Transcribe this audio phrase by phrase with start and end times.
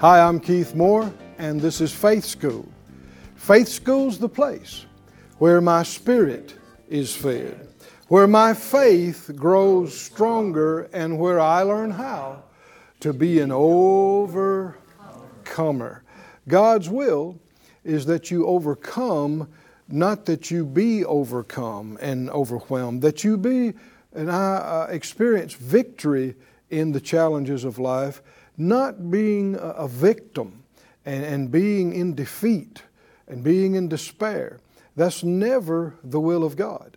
[0.00, 2.68] Hi, I'm Keith Moore, and this is Faith School.
[3.34, 4.86] Faith School's the place
[5.38, 6.54] where my spirit
[6.88, 7.66] is fed,
[8.06, 12.44] where my faith grows stronger, and where I learn how
[13.00, 14.84] to be an overcomer.
[16.46, 17.40] God's will
[17.82, 19.48] is that you overcome,
[19.88, 23.74] not that you be overcome and overwhelmed, that you be
[24.14, 26.36] and I uh, experience victory
[26.70, 28.22] in the challenges of life,
[28.58, 30.64] not being a, victim
[31.06, 32.82] and, and being in defeat
[33.28, 34.58] and being in despair.
[34.96, 36.96] That's never the will of God.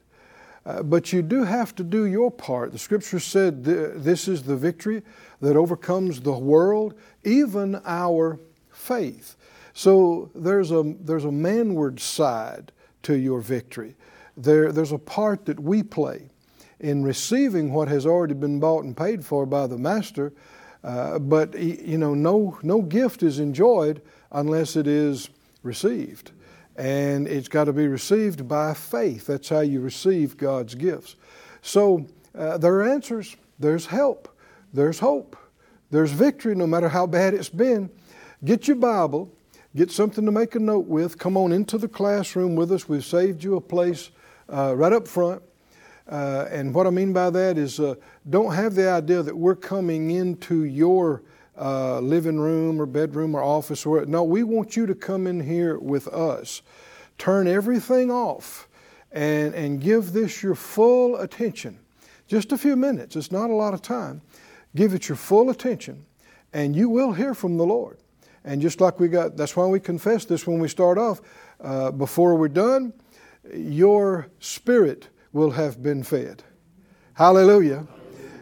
[0.65, 2.71] Uh, but you do have to do your part.
[2.71, 5.03] The scripture said th- this is the victory
[5.39, 8.39] that overcomes the world, even our
[8.71, 9.35] faith.
[9.73, 12.71] So there's a, there's a manward side
[13.03, 13.95] to your victory.
[14.37, 16.29] There, there's a part that we play
[16.79, 20.33] in receiving what has already been bought and paid for by the Master.
[20.83, 24.01] Uh, but you know, no, no gift is enjoyed
[24.31, 25.29] unless it is
[25.63, 26.31] received.
[26.75, 29.27] And it's got to be received by faith.
[29.27, 31.15] That's how you receive God's gifts.
[31.61, 34.35] So uh, there are answers, there's help,
[34.73, 35.35] there's hope,
[35.91, 37.89] there's victory no matter how bad it's been.
[38.43, 39.31] Get your Bible,
[39.75, 41.19] get something to make a note with.
[41.19, 42.89] Come on into the classroom with us.
[42.89, 44.09] We've saved you a place
[44.49, 45.43] uh, right up front.
[46.11, 47.95] Uh, and what I mean by that is uh,
[48.29, 51.23] don't have the idea that we're coming into your
[51.57, 55.39] uh, living room or bedroom or office or no, we want you to come in
[55.39, 56.63] here with us.
[57.17, 58.67] Turn everything off
[59.11, 61.79] and, and give this your full attention.
[62.27, 64.21] Just a few minutes, it's not a lot of time.
[64.75, 66.05] Give it your full attention,
[66.53, 67.97] and you will hear from the Lord.
[68.43, 71.21] And just like we got, that's why we confess this when we start off.
[71.59, 72.93] Uh, before we're done,
[73.53, 76.43] your spirit will have been fed.
[77.13, 77.87] Hallelujah.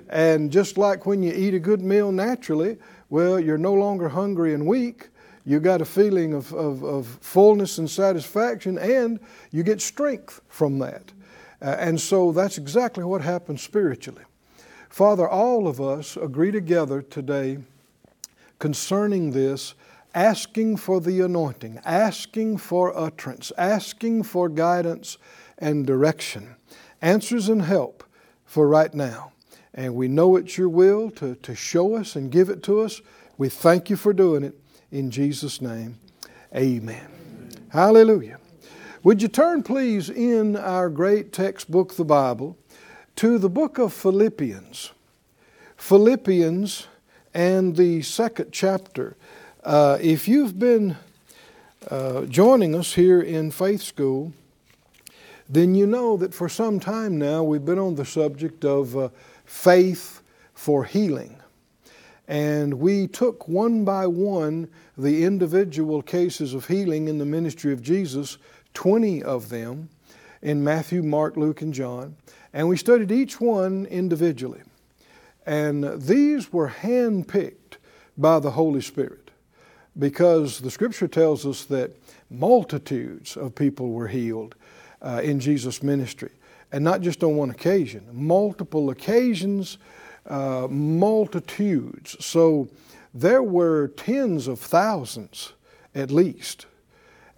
[0.09, 2.77] And just like when you eat a good meal naturally,
[3.09, 5.09] well, you're no longer hungry and weak.
[5.45, 9.19] You got a feeling of, of, of fullness and satisfaction, and
[9.51, 11.11] you get strength from that.
[11.61, 14.23] Uh, and so that's exactly what happens spiritually.
[14.89, 17.59] Father, all of us agree together today
[18.57, 19.73] concerning this,
[20.13, 25.17] asking for the anointing, asking for utterance, asking for guidance
[25.57, 26.55] and direction,
[27.01, 28.03] answers and help
[28.45, 29.31] for right now.
[29.73, 33.01] And we know it's your will to, to show us and give it to us.
[33.37, 34.55] We thank you for doing it.
[34.91, 35.97] In Jesus' name,
[36.53, 37.07] amen.
[37.07, 37.51] amen.
[37.71, 38.39] Hallelujah.
[39.03, 42.57] Would you turn, please, in our great textbook, the Bible,
[43.17, 44.91] to the book of Philippians?
[45.77, 46.87] Philippians
[47.33, 49.15] and the second chapter.
[49.63, 50.97] Uh, if you've been
[51.89, 54.33] uh, joining us here in Faith School,
[55.49, 59.09] then you know that for some time now we've been on the subject of uh,
[59.45, 60.21] faith
[60.53, 61.35] for healing.
[62.27, 67.81] And we took one by one the individual cases of healing in the ministry of
[67.81, 68.37] Jesus,
[68.75, 69.89] 20 of them
[70.43, 72.15] in Matthew, Mark, Luke, and John,
[72.53, 74.61] and we studied each one individually.
[75.45, 77.77] And these were handpicked
[78.17, 79.31] by the Holy Spirit
[79.97, 81.95] because the scripture tells us that
[82.29, 84.55] multitudes of people were healed
[85.01, 86.31] uh, in Jesus' ministry.
[86.71, 89.77] And not just on one occasion, multiple occasions,
[90.27, 92.15] uh, multitudes.
[92.23, 92.67] So
[93.13, 95.53] there were tens of thousands
[95.95, 96.65] at least.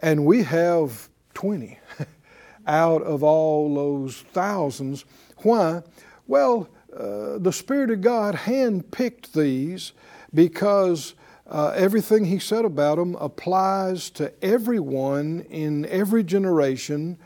[0.01, 1.77] And we have 20
[2.67, 5.05] out of all those thousands.
[5.37, 5.83] Why?
[6.27, 9.93] Well, uh, the Spirit of God handpicked these
[10.33, 11.13] because
[11.49, 17.17] uh, everything He said about them applies to everyone in every generation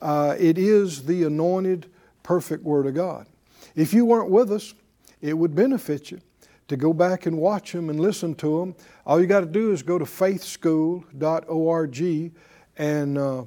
[0.00, 1.90] uh, it is the anointed,
[2.22, 3.26] perfect Word of God.
[3.74, 4.74] If you weren't with us,
[5.20, 6.20] it would benefit you
[6.68, 8.76] to go back and watch them and listen to them.
[9.06, 12.32] All you got to do is go to faithschool.org
[12.78, 13.44] and uh,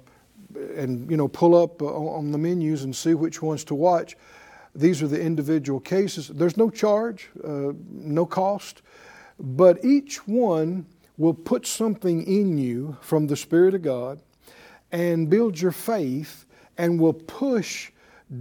[0.75, 4.16] and you know pull up uh, on the menus and see which ones to watch.
[4.75, 6.30] These are the individual cases.
[6.30, 8.81] There's no charge, uh, no cost,
[9.40, 10.86] but each one
[11.18, 14.22] will put something in you from the Spirit of God
[14.91, 16.45] and build your faith
[16.77, 17.91] and will push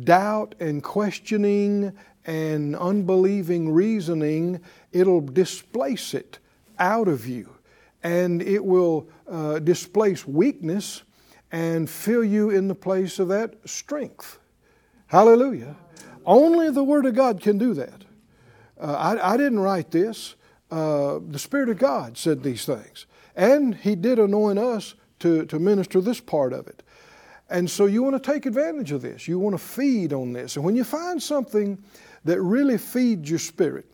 [0.05, 1.93] doubt and questioning
[2.25, 4.61] and unbelieving reasoning,
[4.93, 6.39] it'll displace it
[6.79, 7.55] out of you.
[8.03, 11.03] and it will uh, displace weakness
[11.51, 14.39] and fill you in the place of that strength.
[15.07, 15.75] Hallelujah.
[16.25, 18.05] Only the Word of God can do that.
[18.81, 20.37] Uh, I, I, didn't write this.
[20.71, 23.07] Uh, the Spirit of God said these things.
[23.35, 26.83] And He did anoint us to, to minister this part of it.
[27.51, 29.27] And so you want to take advantage of this.
[29.27, 30.57] You want to feed on this.
[30.57, 31.83] And when you find something
[32.25, 33.87] that really feeds your spirit,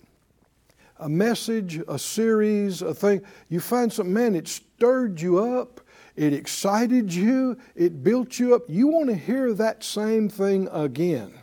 [0.98, 5.80] a message, a series, a thing, you find something, man, it stirred you up,
[6.16, 8.62] it excited you, it built you up.
[8.68, 11.34] You want to hear that same thing again.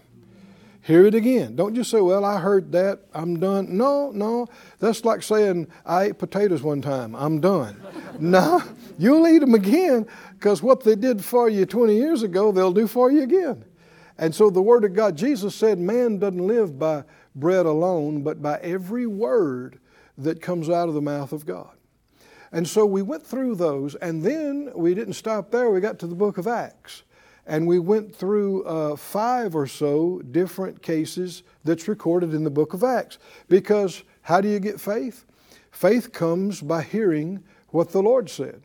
[0.91, 1.55] Hear it again.
[1.55, 3.77] Don't just say, Well, I heard that, I'm done.
[3.77, 4.47] No, no.
[4.79, 7.81] That's like saying, I ate potatoes one time, I'm done.
[8.19, 8.61] no,
[8.97, 12.87] you'll eat them again because what they did for you 20 years ago, they'll do
[12.87, 13.63] for you again.
[14.17, 17.05] And so the Word of God, Jesus said, Man doesn't live by
[17.35, 19.79] bread alone, but by every word
[20.17, 21.71] that comes out of the mouth of God.
[22.51, 25.69] And so we went through those, and then we didn't stop there.
[25.71, 27.03] We got to the book of Acts.
[27.47, 32.73] And we went through uh, five or so different cases that's recorded in the book
[32.73, 33.17] of Acts.
[33.49, 35.25] Because how do you get faith?
[35.71, 38.61] Faith comes by hearing what the Lord said.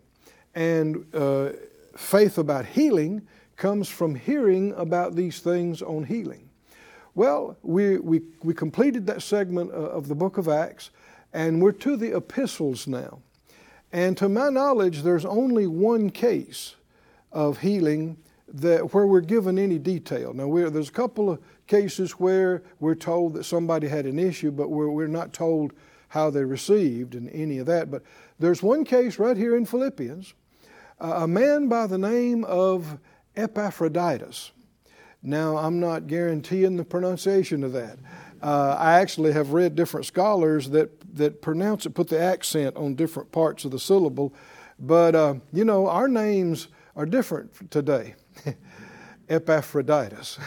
[0.54, 1.50] And uh,
[1.96, 3.26] faith about healing
[3.56, 6.48] comes from hearing about these things on healing.
[7.14, 10.90] Well, we, we, we completed that segment uh, of the book of Acts,
[11.32, 13.20] and we're to the epistles now.
[13.92, 16.74] And to my knowledge, there's only one case
[17.32, 20.32] of healing that where we're given any detail.
[20.32, 24.70] Now, there's a couple of cases where we're told that somebody had an issue, but
[24.70, 25.72] we're, we're not told
[26.08, 27.90] how they received and any of that.
[27.90, 28.02] But
[28.38, 30.34] there's one case right here in Philippians,
[31.00, 32.98] uh, a man by the name of
[33.34, 34.52] Epaphroditus.
[35.22, 37.98] Now, I'm not guaranteeing the pronunciation of that.
[38.42, 42.94] Uh, I actually have read different scholars that, that pronounce it, put the accent on
[42.94, 44.32] different parts of the syllable.
[44.78, 48.14] But, uh, you know, our names are different today.
[49.28, 50.38] Epaphroditus.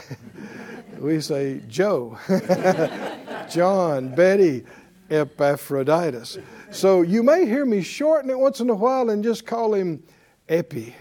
[0.99, 2.17] we say Joe,
[3.49, 4.63] John, Betty,
[5.09, 6.37] Epaphroditus.
[6.71, 10.03] So you may hear me shorten it once in a while and just call him
[10.47, 10.95] Epi.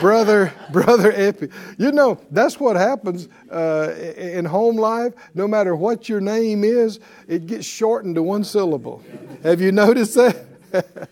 [0.00, 1.48] brother, brother Epi.
[1.78, 5.14] You know, that's what happens uh, in home life.
[5.34, 9.02] No matter what your name is, it gets shortened to one syllable.
[9.42, 11.08] Have you noticed that?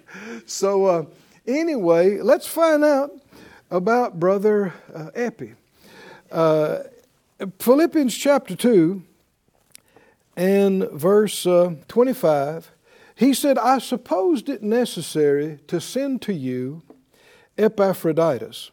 [0.47, 1.05] so, uh,
[1.47, 3.11] anyway, let's find out
[3.71, 5.55] about Brother uh, Epi.
[6.31, 6.79] Uh,
[7.59, 9.03] Philippians chapter 2
[10.37, 12.71] and verse uh, 25,
[13.15, 16.83] he said, I supposed it necessary to send to you
[17.59, 18.71] Epaphroditus,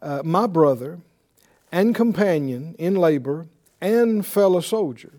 [0.00, 0.98] uh, my brother
[1.70, 3.46] and companion in labor
[3.80, 5.12] and fellow soldier,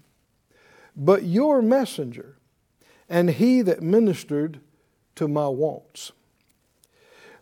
[0.96, 2.36] but your messenger
[3.10, 4.60] and he that ministered
[5.16, 6.12] to my wants.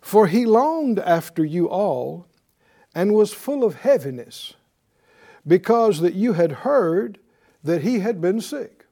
[0.02, 2.26] For he longed after you all
[2.94, 4.52] and was full of heaviness,
[5.46, 7.18] because that you had heard
[7.64, 8.84] that he had been sick.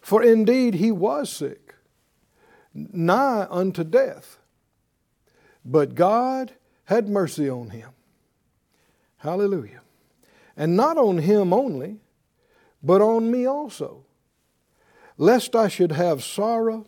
[0.00, 1.74] For indeed he was sick,
[2.74, 4.38] nigh unto death,
[5.64, 6.52] but God
[6.86, 7.90] had mercy on him.
[9.18, 9.82] Hallelujah.
[10.56, 11.98] And not on him only,
[12.82, 14.04] but on me also,
[15.18, 16.86] lest I should have sorrow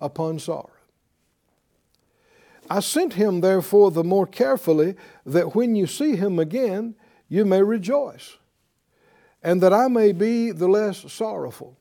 [0.00, 0.70] upon sorrow.
[2.68, 6.94] I sent him, therefore, the more carefully, that when you see him again,
[7.28, 8.36] you may rejoice,
[9.42, 11.76] and that I may be the less sorrowful.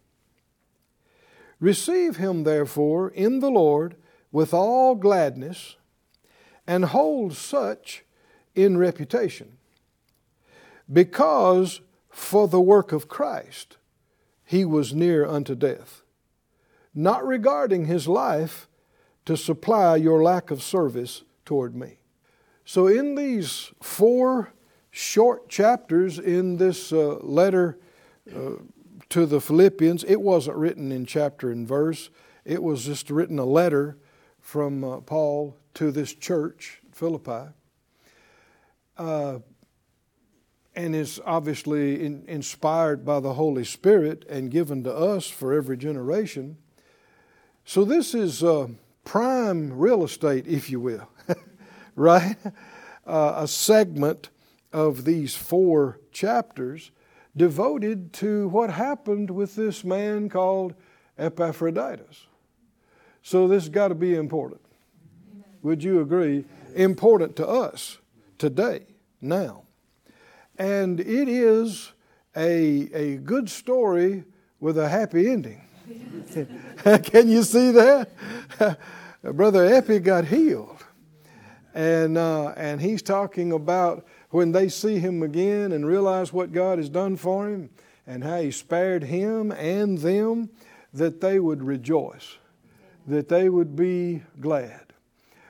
[1.59, 3.95] Receive him, therefore, in the Lord
[4.31, 5.75] with all gladness,
[6.67, 8.03] and hold such
[8.53, 9.57] in reputation,
[10.91, 13.77] because for the work of Christ
[14.43, 16.01] he was near unto death,
[16.93, 18.67] not regarding his life
[19.25, 21.99] to supply your lack of service toward me.
[22.63, 24.53] So, in these four
[24.91, 27.77] short chapters in this uh, letter
[28.33, 28.51] uh,
[29.09, 32.09] to the Philippians, it wasn't written in chapter and verse,
[32.43, 33.97] it was just written a letter
[34.39, 37.51] from uh, Paul to this church, Philippi.
[38.97, 39.39] Uh,
[40.75, 45.77] and is obviously in, inspired by the Holy Spirit and given to us for every
[45.77, 46.57] generation.
[47.63, 48.67] So, this is uh,
[49.05, 51.07] prime real estate, if you will,
[51.95, 52.35] right?
[53.07, 54.29] Uh, a segment
[54.73, 56.91] of these four chapters
[57.37, 60.73] devoted to what happened with this man called
[61.17, 62.27] Epaphroditus.
[63.21, 64.61] So this has got to be important.
[65.63, 66.45] Would you agree?
[66.75, 67.99] Important to us
[68.37, 68.85] today,
[69.21, 69.63] now.
[70.57, 71.91] And it is
[72.35, 74.25] a, a good story
[74.59, 75.61] with a happy ending.
[77.03, 78.09] Can you see that?
[79.23, 80.83] Brother Epi got healed.
[81.73, 86.77] And, uh, and he's talking about when they see him again and realize what God
[86.77, 87.69] has done for him
[88.07, 90.49] and how he spared him and them,
[90.93, 92.37] that they would rejoice,
[93.07, 94.93] that they would be glad.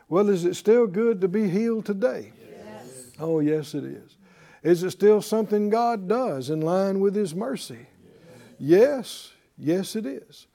[0.10, 2.32] Well, is it still good to be healed today?
[2.40, 3.12] Yes.
[3.20, 4.18] Oh, yes, it is.
[4.64, 7.86] Is it still something God does in line with His mercy?
[8.58, 10.48] Yes, yes, it is.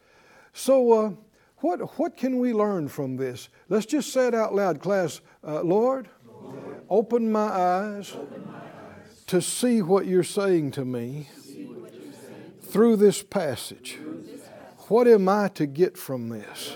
[0.52, 1.10] So, uh,
[1.58, 3.48] what, what can we learn from this?
[3.68, 5.20] Let's just say it out loud, class.
[5.46, 10.84] Uh, Lord, Lord, open my eyes, open my eyes to see what you're saying to
[10.84, 11.28] me
[12.62, 13.98] through this passage.
[14.88, 16.74] What am I to get from this?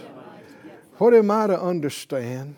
[0.99, 2.57] What am I to understand?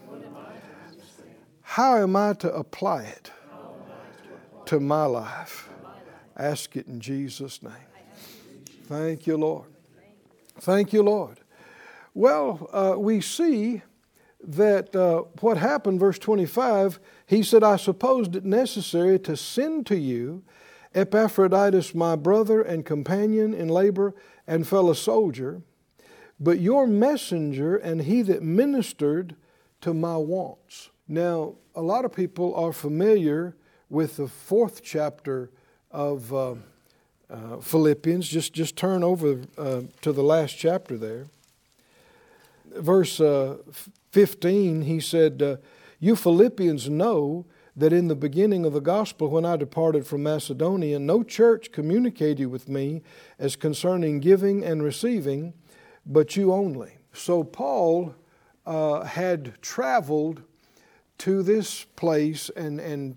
[1.62, 3.30] How am I to apply it
[4.66, 5.68] to my life?
[6.36, 7.72] Ask it in Jesus' name.
[8.86, 9.66] Thank you, Lord.
[10.60, 11.40] Thank you, Lord.
[12.14, 13.82] Well, uh, we see
[14.46, 19.98] that uh, what happened, verse 25, he said, I supposed it necessary to send to
[19.98, 20.44] you
[20.94, 24.14] Epaphroditus, my brother and companion in labor
[24.46, 25.62] and fellow soldier,
[26.38, 29.34] but your messenger and he that ministered
[29.80, 30.90] to my wants.
[31.08, 33.56] Now, a lot of people are familiar
[33.90, 35.50] with the fourth chapter
[35.90, 36.54] of uh,
[37.30, 38.28] uh, Philippians.
[38.28, 41.26] Just, just turn over uh, to the last chapter there.
[42.74, 43.56] Verse uh,
[44.10, 45.56] 15, he said, uh,
[46.00, 50.98] You Philippians know that in the beginning of the gospel, when I departed from Macedonia,
[50.98, 53.02] no church communicated with me
[53.38, 55.52] as concerning giving and receiving,
[56.06, 56.96] but you only.
[57.12, 58.14] So Paul
[58.64, 60.42] uh, had traveled
[61.18, 63.16] to this place and, and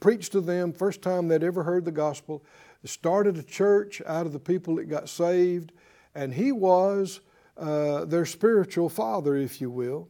[0.00, 2.42] preached to them, first time they'd ever heard the gospel,
[2.84, 5.72] started a church out of the people that got saved,
[6.14, 7.20] and he was
[7.56, 10.08] uh, their spiritual father, if you will.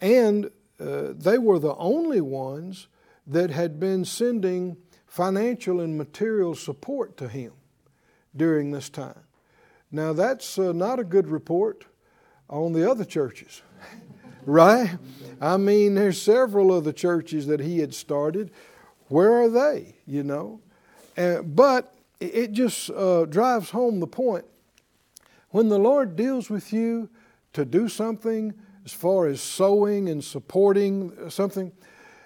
[0.00, 2.88] And uh, they were the only ones
[3.26, 4.76] that had been sending
[5.06, 7.52] financial and material support to him
[8.34, 9.20] during this time.
[9.92, 11.84] Now, that's uh, not a good report
[12.48, 13.62] on the other churches,
[14.46, 14.90] right?
[15.40, 18.52] I mean, there's several of the churches that he had started.
[19.08, 20.60] Where are they, you know?
[21.44, 24.44] But it just uh, drives home the point.
[25.50, 27.08] When the Lord deals with you
[27.52, 31.72] to do something as far as sowing and supporting something,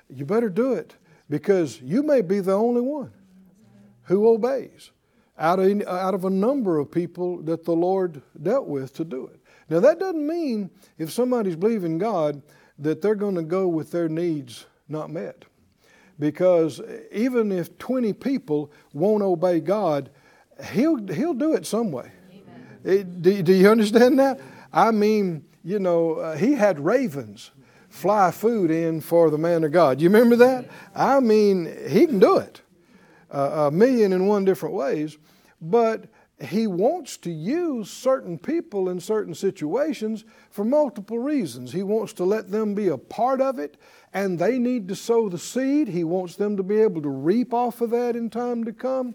[0.08, 0.94] you better do it
[1.30, 3.12] because you may be the only one
[4.04, 4.90] who obeys
[5.38, 9.26] out of, out of a number of people that the Lord dealt with to do
[9.26, 9.40] it.
[9.68, 12.42] Now, that doesn't mean if somebody's believing God
[12.78, 15.44] that they're going to go with their needs not met.
[16.18, 16.80] Because
[17.11, 20.11] even if 20 people won't obey God,
[20.73, 22.12] He'll, he'll do it some way.
[22.85, 24.40] It, do, do, you understand that?
[24.73, 27.50] I mean, you know, uh, He had ravens
[27.88, 30.00] fly food in for the man of God.
[30.00, 30.68] You remember that?
[30.94, 32.61] I mean, He can do it
[33.35, 35.18] uh, a million and one different ways,
[35.61, 36.04] but
[36.40, 41.72] he wants to use certain people in certain situations for multiple reasons.
[41.72, 43.76] He wants to let them be a part of it,
[44.12, 45.88] and they need to sow the seed.
[45.88, 49.14] He wants them to be able to reap off of that in time to come.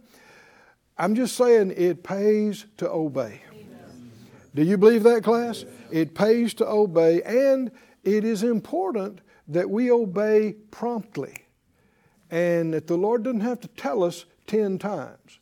[0.97, 3.41] I'm just saying it pays to obey.
[4.55, 5.65] Do you believe that, class?
[5.91, 7.69] It pays to obey, and
[8.03, 11.33] it is important that we obey promptly,
[12.31, 15.39] and that the Lord doesn't have to tell us 10 times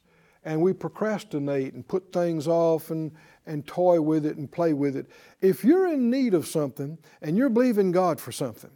[0.47, 3.11] and we procrastinate and put things off and,
[3.45, 5.05] and toy with it and play with it.
[5.41, 8.71] If you're in need of something and you're believing God for something,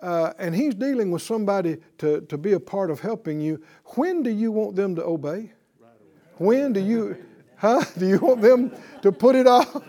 [0.00, 3.62] uh, and He's dealing with somebody to, to be a part of helping you,
[3.96, 5.52] when do you want them to obey?
[6.38, 7.22] When do you,
[7.58, 7.84] huh?
[7.98, 9.82] Do you want them to put it off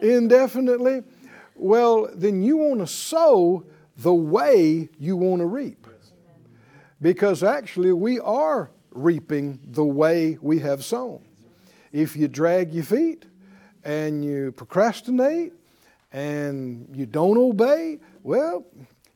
[0.00, 1.02] indefinitely?
[1.54, 3.66] Well, then you want to sow
[3.98, 5.86] the way you want to reap.
[7.02, 11.24] Because actually, we are reaping the way we have sown.
[11.92, 13.26] If you drag your feet
[13.84, 15.52] and you procrastinate
[16.12, 18.64] and you don't obey, well,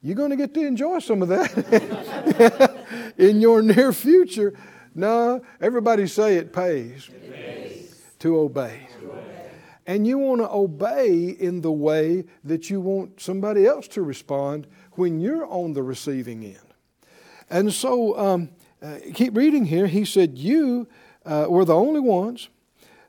[0.02, 4.54] you're going to get to enjoy some of that in your near future.
[4.94, 8.04] No, everybody say it pays, it pays.
[8.20, 8.88] To, obey.
[9.86, 14.66] And you want to obey in the way that you want somebody else to respond
[14.92, 16.58] when you're on the receiving end.
[17.50, 18.50] And so, um,
[18.84, 19.86] uh, keep reading here.
[19.86, 20.86] He said, You
[21.24, 22.50] uh, were the only ones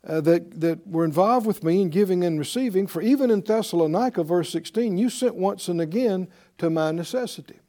[0.07, 2.87] uh, that, that were involved with me in giving and receiving.
[2.87, 6.29] For even in Thessalonica, verse 16, you sent once and again
[6.59, 7.59] to my necessity.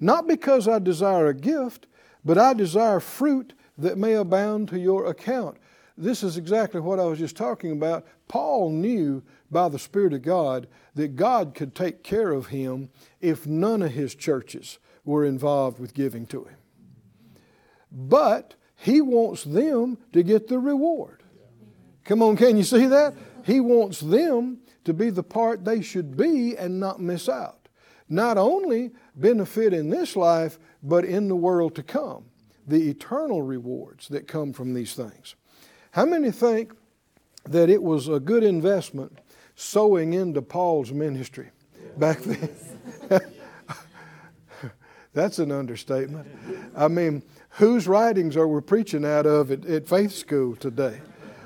[0.00, 1.86] Not because I desire a gift,
[2.24, 5.58] but I desire fruit that may abound to your account.
[5.96, 8.04] this is exactly what I was just talking about.
[8.26, 13.46] Paul knew by the Spirit of God that God could take care of him if
[13.46, 16.56] none of his churches were involved with giving to him.
[17.90, 21.22] But he wants them to get the reward.
[22.04, 23.14] Come on, can you see that?
[23.44, 27.68] He wants them to be the part they should be and not miss out.
[28.08, 32.26] Not only benefit in this life, but in the world to come.
[32.66, 35.34] The eternal rewards that come from these things.
[35.90, 36.72] How many think
[37.44, 39.18] that it was a good investment
[39.54, 41.50] sowing into Paul's ministry
[41.96, 42.50] back then?
[45.12, 46.28] That's an understatement.
[46.76, 47.22] I mean,
[47.56, 51.00] whose writings are we preaching out of at, at faith school today?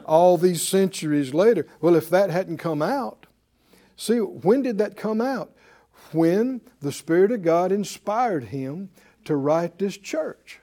[0.05, 1.67] All these centuries later.
[1.81, 3.27] Well, if that hadn't come out,
[3.97, 5.53] see, when did that come out?
[6.13, 8.91] When the Spirit of God inspired him
[9.25, 10.59] to write this church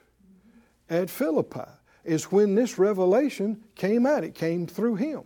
[0.89, 1.69] at Philippi
[2.03, 4.23] is when this revelation came out.
[4.23, 5.23] It came through him.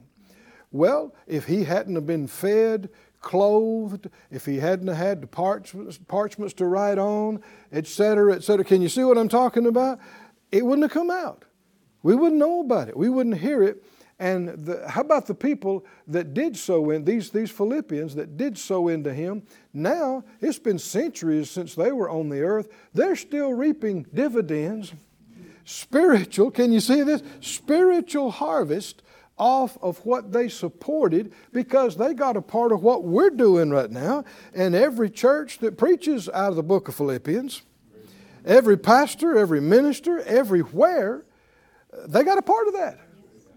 [0.72, 2.90] Well, if he hadn't have been fed,
[3.22, 8.90] clothed, if he hadn't had the parchments, parchments to write on, etc., etc., can you
[8.90, 10.00] see what I'm talking about?
[10.52, 11.46] It wouldn't have come out.
[12.04, 12.98] We wouldn't know about it.
[12.98, 13.84] We wouldn't hear it.
[14.20, 18.58] And the, how about the people that did sow in, these, these Philippians that did
[18.58, 19.44] sow into him?
[19.74, 22.70] Now, it's been centuries since they were on the earth.
[22.94, 24.94] They're still reaping dividends
[25.64, 27.22] spiritual, can you see this?
[27.40, 29.02] Spiritual harvest
[29.42, 33.90] off of what they supported because they got a part of what we're doing right
[33.90, 34.24] now.
[34.54, 37.64] And every church that preaches out of the book of Philippians,
[38.46, 41.26] every pastor, every minister, everywhere,
[42.08, 43.00] they got a part of that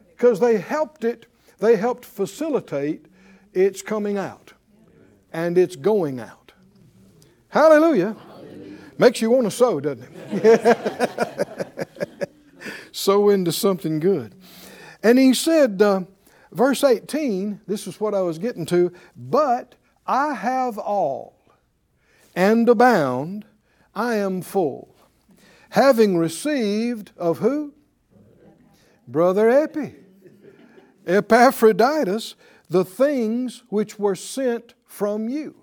[0.08, 1.26] because they helped it,
[1.58, 3.04] they helped facilitate
[3.52, 4.54] its coming out
[5.34, 6.52] and its going out.
[7.48, 8.16] Hallelujah.
[8.96, 11.88] Makes you want to sow, doesn't it?
[12.92, 14.34] sow into something good.
[15.04, 16.00] And he said, uh,
[16.50, 19.74] verse 18, this is what I was getting to, but
[20.06, 21.34] I have all
[22.34, 23.44] and abound,
[23.94, 24.96] I am full.
[25.70, 27.74] Having received of who?
[29.06, 29.94] Brother Epi.
[31.06, 32.34] Epaphroditus,
[32.70, 35.54] the things which were sent from you.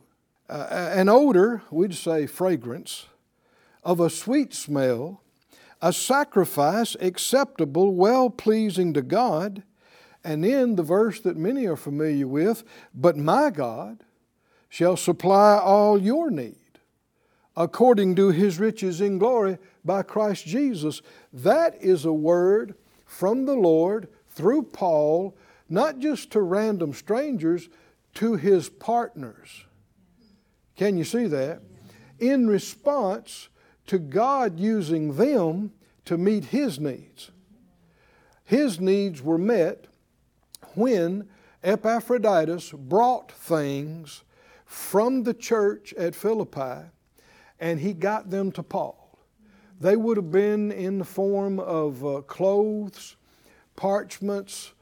[0.48, 3.08] Uh, an odor, we'd say fragrance,
[3.84, 5.24] of a sweet smell,
[5.82, 9.64] a sacrifice acceptable, well pleasing to God.
[10.24, 12.64] And in the verse that many are familiar with,
[12.94, 14.04] but my God
[14.70, 16.56] shall supply all your need
[17.58, 21.02] according to his riches in glory by Christ Jesus.
[21.34, 25.36] That is a word from the Lord through Paul,
[25.68, 27.68] not just to random strangers,
[28.16, 29.66] to his partners.
[30.76, 31.62] Can you see that?
[32.20, 33.50] In response
[33.88, 35.72] to God using them
[36.06, 37.32] to meet His needs.
[38.44, 39.86] His needs were met
[40.76, 41.30] when
[41.64, 44.24] Epaphroditus brought things
[44.66, 46.88] from the church at Philippi
[47.60, 49.20] and he got them to Paul.
[49.80, 53.16] They would have been in the form of uh, clothes,
[53.76, 54.74] parchments,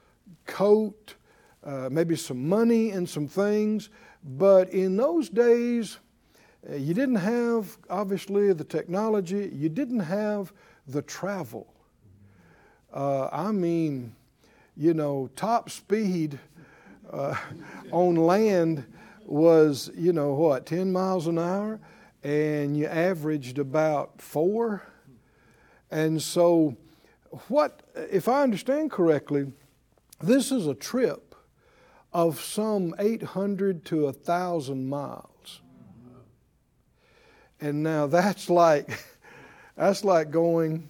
[0.45, 1.15] coat,
[1.63, 3.89] uh, maybe some money and some things.
[4.23, 5.99] But in those days,
[6.67, 10.51] you didn't have, obviously, the technology, you didn't have
[10.87, 11.73] the travel.
[12.93, 14.15] Uh, I mean,
[14.75, 16.39] you know, top speed
[17.11, 17.35] uh,
[17.91, 18.85] on land
[19.25, 21.79] was, you know, what, 10 miles an hour?
[22.23, 24.83] And you averaged about four.
[25.91, 26.75] And so,
[27.47, 29.51] what, if I understand correctly,
[30.21, 31.35] this is a trip
[32.11, 35.38] of some 800 to 1,000 miles.
[37.61, 39.03] And now that's like
[39.75, 40.89] that's like going,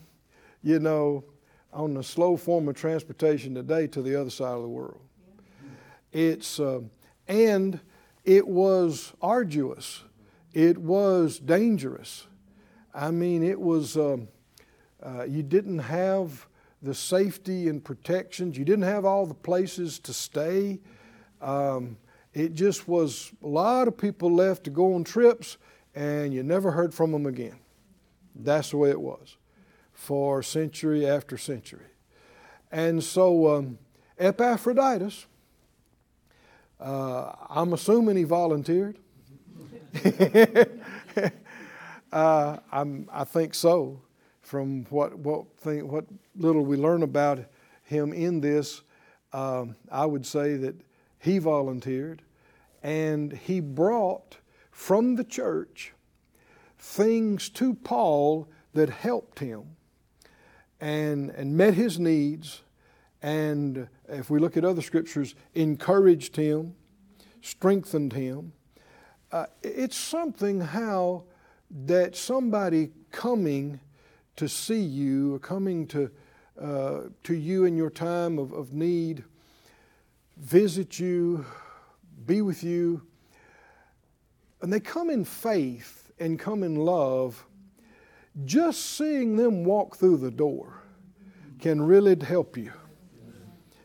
[0.64, 1.24] you know,
[1.74, 5.02] on the slow form of transportation today to the other side of the world.
[6.12, 6.82] It's uh,
[7.28, 7.80] and
[8.24, 10.04] it was arduous.
[10.54, 12.28] It was dangerous.
[12.94, 13.98] I mean, it was.
[13.98, 14.28] Um,
[15.02, 16.46] uh, you didn't have
[16.82, 18.58] the safety and protections.
[18.58, 20.80] You didn't have all the places to stay.
[21.42, 21.98] Um,
[22.34, 25.58] it just was a lot of people left to go on trips
[26.00, 27.60] and you never heard from them again.
[28.34, 29.36] That's the way it was
[29.92, 31.88] for century after century.
[32.72, 33.80] And so um,
[34.18, 35.26] Epaphroditus,
[36.80, 38.98] uh, I'm assuming he volunteered.
[42.14, 44.02] uh, i think so.
[44.42, 47.40] From what what thing, what little we learn about
[47.84, 48.84] him in this,
[49.34, 50.76] um, I would say that
[51.20, 52.22] he volunteered,
[52.82, 54.38] and he brought
[54.80, 55.92] from the church
[56.78, 59.76] things to Paul that helped him
[60.80, 62.62] and, and met his needs
[63.22, 66.76] and if we look at other scriptures, encouraged him,
[67.42, 68.54] strengthened him.
[69.34, 71.26] Uh, it's something how
[71.70, 73.82] that somebody coming
[74.38, 76.10] to see you, or coming to,
[76.60, 79.26] uh, to you in your time of, of need,
[80.38, 81.46] visit you,
[82.26, 83.02] be with you,
[84.62, 87.46] and they come in faith and come in love,
[88.46, 90.82] just seeing them walk through the door
[91.60, 92.72] can really help you,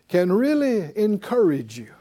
[0.08, 1.92] can really encourage you.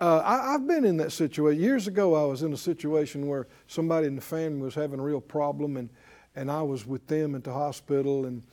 [0.00, 1.60] Uh, I, have been in that situation.
[1.60, 5.02] Years ago, I was in a situation where somebody in the family was having a
[5.02, 5.90] real problem, and,
[6.36, 8.26] and I was with them at the hospital.
[8.26, 8.44] And,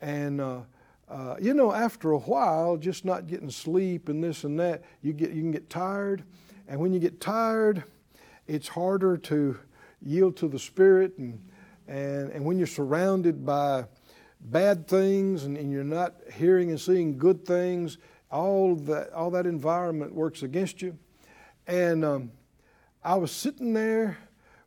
[0.00, 0.60] and uh,
[1.08, 5.12] uh, you know, after a while, just not getting sleep and this and that, you,
[5.12, 6.22] get, you can get tired.
[6.68, 7.82] And when you get tired,
[8.46, 9.58] it's harder to
[10.04, 11.16] yield to the Spirit.
[11.18, 11.40] And,
[11.88, 13.86] and, and when you're surrounded by
[14.40, 17.98] bad things and, and you're not hearing and seeing good things,
[18.30, 20.96] all that, all that environment works against you.
[21.66, 22.32] And um,
[23.04, 24.18] I was sitting there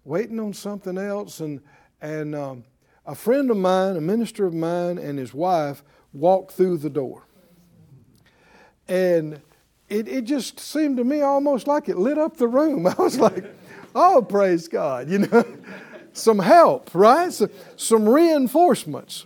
[0.04, 1.60] waiting on something else, and,
[2.00, 2.64] and um,
[3.06, 5.84] a friend of mine, a minister of mine, and his wife
[6.14, 7.24] walked through the door.
[8.88, 9.42] And
[9.90, 12.88] it, it just seemed to me almost like it lit up the room.
[12.88, 13.44] I was like,
[13.96, 15.44] oh, praise God, you know,
[16.14, 17.32] some help, right?
[17.32, 19.26] So, some reinforcements,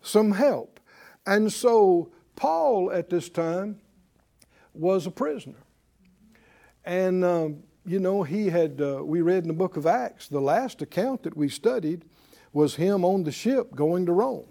[0.00, 0.80] some help.
[1.26, 3.80] And so Paul at this time
[4.72, 5.58] was a prisoner.
[6.84, 10.40] And, um, you know, he had, uh, we read in the book of Acts, the
[10.40, 12.04] last account that we studied
[12.52, 14.46] was him on the ship going to Rome.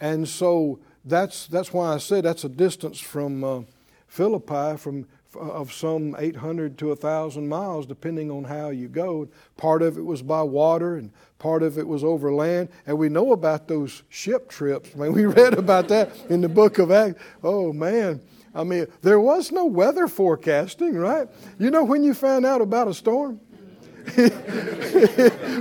[0.00, 3.60] And so that's, that's why I said that's a distance from uh,
[4.08, 9.28] Philippi, from of some 800 to 1,000 miles, depending on how you go.
[9.56, 12.68] Part of it was by water, and part of it was over land.
[12.86, 14.90] And we know about those ship trips.
[14.94, 17.22] I mean, we read about that in the book of Acts.
[17.42, 18.20] Oh, man.
[18.54, 21.28] I mean, there was no weather forecasting, right?
[21.58, 23.40] You know when you found out about a storm?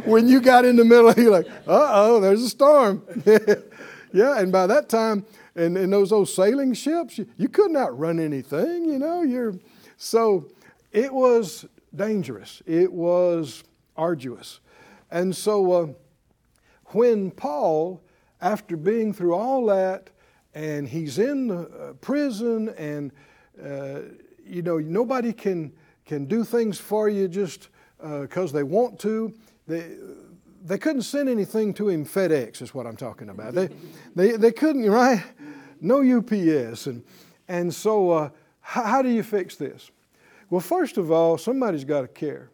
[0.05, 3.03] when you got in the middle, you're like, uh oh, there's a storm.
[4.12, 5.25] yeah, and by that time,
[5.60, 9.22] in, in those old sailing ships, you, you couldn't outrun anything, you know.
[9.22, 9.56] You're,
[9.98, 10.48] so
[10.91, 13.63] it was dangerous, it was
[13.98, 14.60] arduous.
[15.12, 15.88] And so uh,
[16.88, 18.02] when Paul,
[18.41, 20.10] after being through all that,
[20.56, 23.12] and he's in the uh, prison, and
[23.63, 24.02] uh,
[24.43, 25.72] you know nobody can
[26.06, 27.69] can do things for you just
[28.00, 29.34] because uh, they want to.
[29.67, 29.95] They,
[30.63, 33.54] they couldn't send anything to him FedEx is what I'm talking about.
[33.54, 33.69] They,
[34.15, 35.24] they, they couldn't, right?
[35.82, 36.88] No UPS.
[36.88, 37.04] And,
[37.48, 38.30] and so uh,
[38.62, 39.92] how, how do you fix this?
[40.50, 42.50] Well, first of all, somebody's got to care,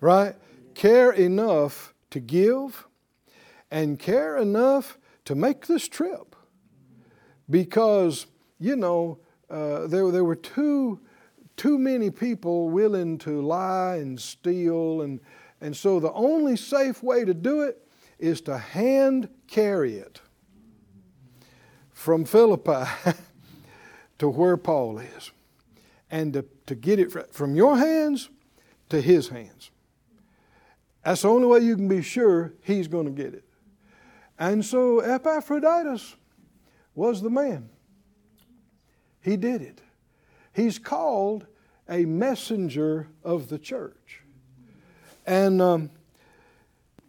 [0.00, 0.34] right?
[0.74, 2.86] Care enough to give
[3.70, 6.34] and care enough to make this trip.
[7.48, 8.26] Because,
[8.58, 9.18] you know,
[9.50, 11.00] uh, there, there were too,
[11.56, 15.20] too many people willing to lie and steal and,
[15.60, 17.86] and so the only safe way to do it
[18.18, 20.20] is to hand carry it
[22.06, 22.88] from Philippi
[24.18, 25.32] to where Paul is
[26.08, 28.30] and to, to get it from your hands
[28.90, 29.72] to his hands.
[31.04, 33.42] That's the only way you can be sure he's going to get it.
[34.38, 36.14] And so Epaphroditus
[36.94, 37.70] was the man.
[39.20, 39.80] He did it.
[40.52, 41.48] He's called
[41.88, 44.20] a messenger of the church.
[45.26, 45.90] And um,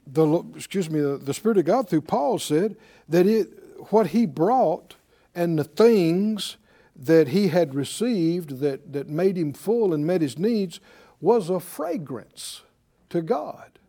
[0.07, 2.77] the excuse me, the, the Spirit of God through Paul said
[3.10, 3.57] that it
[3.90, 4.96] what he brought
[5.36, 6.58] and the things
[6.96, 10.80] that he had received that, that made him full and met his needs
[11.22, 12.63] was a fragrance
[13.10, 13.80] to God.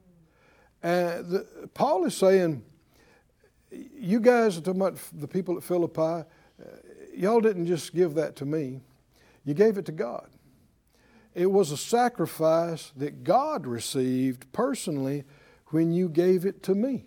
[0.82, 2.62] And the, Paul is saying,
[3.70, 6.24] you guys are talking about the people at Philippi, uh,
[7.14, 8.80] y'all didn't just give that to me,
[9.44, 10.28] you gave it to God.
[11.34, 15.24] It was a sacrifice that God received personally
[15.68, 17.06] when you gave it to me.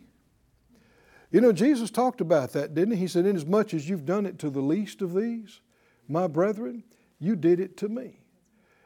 [1.31, 3.01] You know, Jesus talked about that, didn't he?
[3.01, 5.61] He said, Inasmuch as you've done it to the least of these,
[6.07, 6.83] my brethren,
[7.19, 8.19] you did it to me.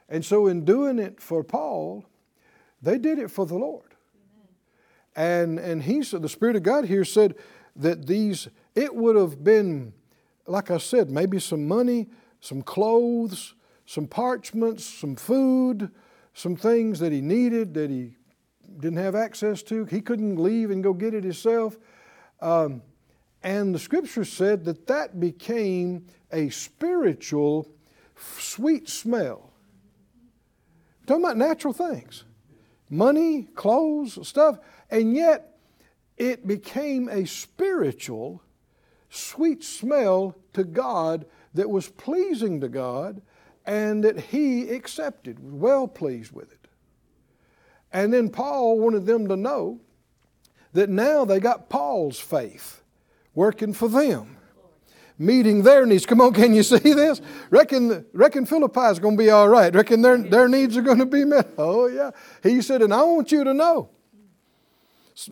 [0.08, 2.06] And so, in doing it for Paul,
[2.82, 3.96] they did it for the Lord.
[5.16, 7.36] And, and he said, the Spirit of God here said
[7.76, 9.94] that these, it would have been,
[10.46, 12.08] like I said, maybe some money,
[12.42, 13.56] some clothes,
[13.86, 15.90] some parchments, some food,
[16.34, 18.16] some things that he needed that he
[18.80, 19.86] didn't have access to.
[19.86, 21.78] He couldn't leave and go get it himself.
[22.42, 22.82] Um,
[23.44, 27.70] and the scripture said that that became a spiritual
[28.18, 29.52] sweet smell.
[31.06, 32.24] Talking about natural things
[32.90, 34.60] money, clothes, stuff.
[34.90, 35.58] And yet
[36.18, 38.42] it became a spiritual
[39.10, 43.22] sweet smell to God that was pleasing to God
[43.66, 46.68] and that he accepted, was well pleased with it.
[47.92, 49.80] And then Paul wanted them to know
[50.76, 52.84] that now they got Paul's faith
[53.34, 54.38] working for them,
[55.18, 56.06] meeting their needs.
[56.06, 57.22] Come on, can you see this?
[57.50, 59.74] Reckon, reckon Philippi is going to be all right.
[59.74, 61.48] Reckon their, their needs are going to be met.
[61.58, 62.12] Oh, yeah.
[62.44, 63.90] He said, and I want you to know.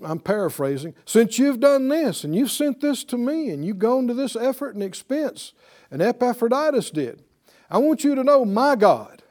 [0.02, 0.96] I'm paraphrasing.
[1.06, 4.38] Since you've done this and you've sent this to me and you've gone to this
[4.38, 5.52] effort and expense,
[5.92, 7.22] and Epaphroditus did,
[7.70, 9.24] I want you to know my God,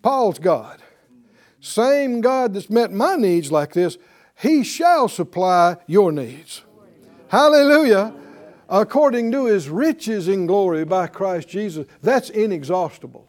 [0.00, 0.80] Paul's God,
[1.60, 3.98] same God that's met my needs like this,
[4.40, 6.62] He shall supply your needs.
[7.28, 8.14] Hallelujah.
[8.68, 11.86] According to His riches in glory by Christ Jesus.
[12.02, 13.28] That's inexhaustible.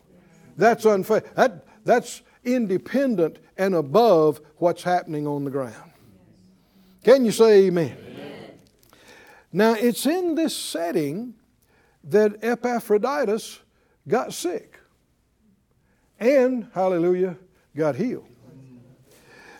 [0.56, 1.24] That's unfair.
[1.36, 5.92] That, that's independent and above what's happening on the ground.
[7.04, 7.98] Can you say amen?
[7.98, 8.60] amen?
[9.52, 11.34] Now, it's in this setting
[12.06, 13.60] that Epaphroditus
[14.08, 14.80] got sick.
[16.20, 17.36] And, hallelujah,
[17.76, 18.28] got healed.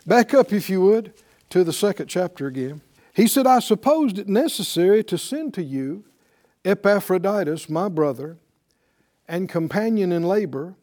[0.06, 1.14] Back up, if you would,
[1.52, 2.82] to the second chapter again.
[3.14, 6.06] He said, I supposed it necessary to send to you
[6.64, 8.38] Epaphroditus, my brother,
[9.28, 10.76] and companion in labor,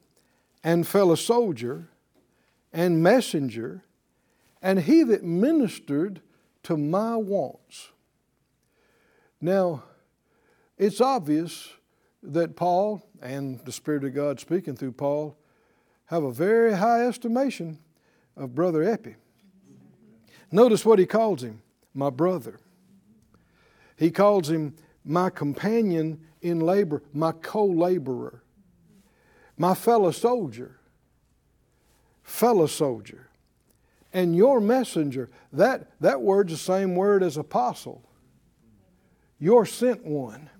[0.62, 1.88] and fellow soldier,
[2.72, 3.83] and messenger,
[4.61, 6.20] and he that ministered
[6.64, 7.88] to my wants.
[9.40, 9.85] Now,
[10.76, 11.72] it's obvious
[12.22, 15.37] that Paul and the Spirit of God speaking through Paul
[16.07, 17.78] have a very high estimation
[18.37, 19.16] of Brother Epi.
[20.51, 21.63] Notice what he calls him
[21.95, 22.59] my brother.
[23.97, 28.43] He calls him my companion in labor, my co laborer,
[29.57, 30.79] my fellow soldier,
[32.23, 33.29] fellow soldier,
[34.13, 35.31] and your messenger.
[35.53, 38.05] That, that word's the same word as apostle.
[39.39, 40.51] Your sent one.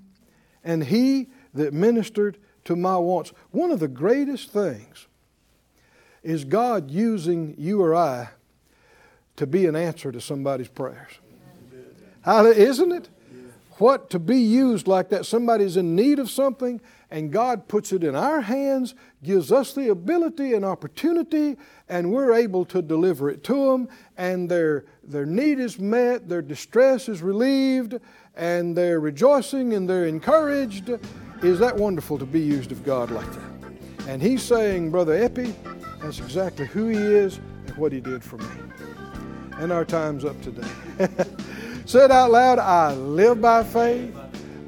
[0.65, 3.33] And he that ministered to my wants.
[3.51, 5.07] One of the greatest things
[6.23, 8.31] is God using you or I
[9.39, 11.13] to be an answer to somebody's prayers.
[12.27, 13.09] Isn't it?
[13.79, 15.25] What to be used like that?
[15.25, 16.81] Somebody's in need of something,
[17.13, 21.57] and God puts it in our hands, gives us the ability and opportunity,
[21.89, 26.43] and we're able to deliver it to them, and their, their need is met, their
[26.43, 27.95] distress is relieved,
[28.35, 30.91] and they're rejoicing and they're encouraged.
[31.43, 34.09] Is that wonderful to be used of God like that?
[34.09, 35.55] And He's saying, Brother Epi,
[36.01, 38.68] that's exactly who He is and what He did for me.
[39.59, 40.69] And our time's up today.
[41.85, 44.15] Say it out loud I live by faith,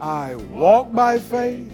[0.00, 1.70] I walk by faith,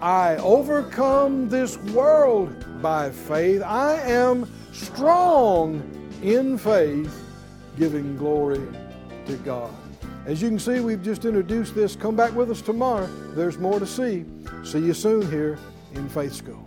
[0.00, 3.62] I overcome this world by faith.
[3.62, 5.82] I am strong
[6.22, 7.14] in faith,
[7.78, 8.66] giving glory
[9.26, 9.72] to God.
[10.26, 11.94] As you can see, we've just introduced this.
[11.94, 13.06] Come back with us tomorrow.
[13.34, 14.24] There's more to see.
[14.64, 15.58] See you soon here
[15.94, 16.66] in Faith School.